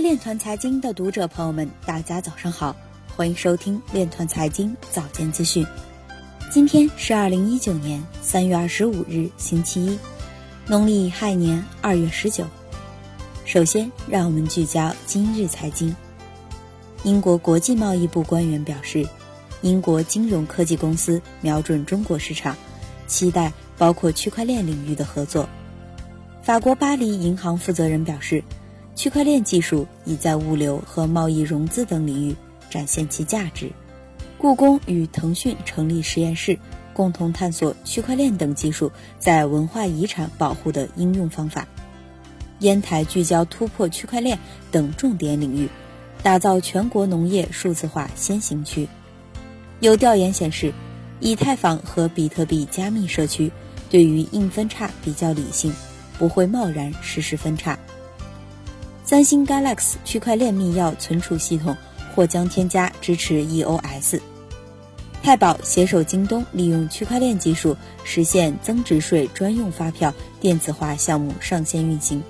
[0.00, 2.74] 链团财经的读者朋友们，大家早上好，
[3.14, 5.64] 欢迎收听链团财经早间资讯。
[6.50, 9.98] 今天是二零一九年三月二十五日，星期一，
[10.66, 12.46] 农历亥年二月十九。
[13.44, 15.94] 首先，让我们聚焦今日财经。
[17.04, 19.06] 英国国际贸易部官员表示，
[19.60, 22.56] 英国金融科技公司瞄准中国市场，
[23.06, 25.46] 期待包括区块链领域的合作。
[26.42, 28.42] 法国巴黎银行负责人表示。
[28.94, 32.36] 区块链技术已在物流和贸易融资等领域
[32.68, 33.70] 展现其价值。
[34.36, 36.58] 故宫与腾讯成立实验室，
[36.92, 41.66] 共同探索区块链等技术在文化遗产保护的应用方法。
[42.60, 44.38] 烟台聚焦突破区块链
[44.70, 45.68] 等重点领域，
[46.22, 48.86] 打造全国农业数字化先行区。
[49.80, 50.74] 有调研显示，
[51.20, 53.50] 以太坊和比特币加密社区
[53.88, 55.72] 对于硬分叉比较理性，
[56.18, 57.78] 不会贸然实施分叉。
[59.10, 61.76] 三星 Galaxy 区块链密钥存储系统
[62.14, 64.20] 或将添加支持 EOS。
[65.20, 72.22] 太保携手京东，利用区块链技术实现增值税专用发票电子化项目上线运行。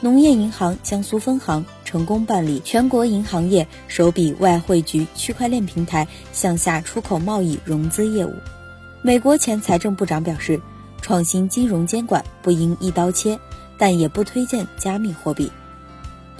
[0.00, 8.32] 农业银行江苏分行成功办理全国银行业首笔外汇局区块链平台向下出口贸易融资业务。
[9.02, 10.58] 美国前财政部长表示，
[11.02, 13.38] 创新金融监管不应一刀切，
[13.76, 15.52] 但也不推荐加密货币。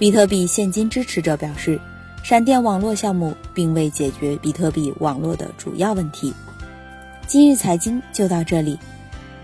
[0.01, 1.79] 比特币现金支持者表示，
[2.23, 6.33] 闪电网络项目并未解决比特币网络的主要问题。
[7.27, 8.79] 今日财经就到这里，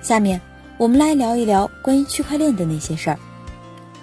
[0.02, 0.42] 下面
[0.80, 3.20] 我们来聊一聊关于区块链的那些事儿。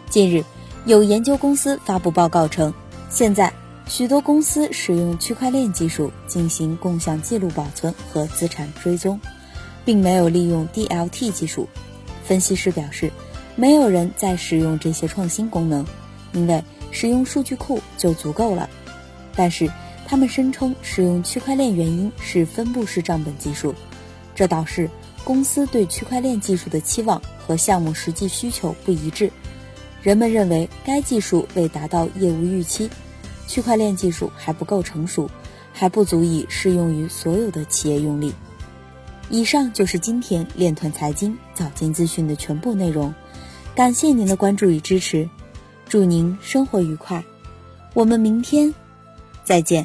[0.08, 0.44] 近日，
[0.84, 2.72] 有研究公司发布报告称，
[3.10, 3.52] 现在
[3.88, 9.20] 许多公司使用区块链技术进行共享记录保存和资产追踪，
[9.84, 11.68] 并没有利用 DLT 技术。
[12.22, 13.10] 分析师表示，
[13.56, 15.84] 没有人在使用这些创新功能。
[16.34, 18.68] 因为使用数据库就足够了，
[19.34, 19.70] 但是
[20.06, 23.74] 他们声称使用区块链原因是分布式账本技术，
[24.34, 24.90] 这导致
[25.24, 29.30] 公司对区块链技术的期望和项目实际需求不一致。
[30.02, 32.90] 人们认为该技术未达到业务预期，
[33.46, 35.30] 区块链技术还不够成熟，
[35.72, 38.34] 还不足以适用于所有的企业用力。
[39.30, 43.14] 以上就是今天链团财经早间资讯的全部内容，
[43.74, 45.26] 感谢您的关注与支持。
[45.94, 47.24] 祝您生活愉快，
[47.92, 48.74] 我们明天
[49.44, 49.80] 再见。